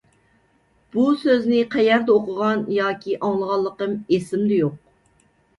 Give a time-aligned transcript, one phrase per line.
[0.95, 4.83] بۇ سۆزنى قەيەردە ئوقۇغان ياكى ئاڭلىغانلىقىم ئېسىمدە يوق.